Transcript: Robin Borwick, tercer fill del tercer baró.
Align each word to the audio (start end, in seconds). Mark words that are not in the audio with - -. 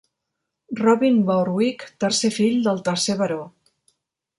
Robin 0.79 1.21
Borwick, 1.29 1.87
tercer 2.07 2.35
fill 2.41 2.59
del 2.71 2.85
tercer 2.91 3.23
baró. 3.25 3.43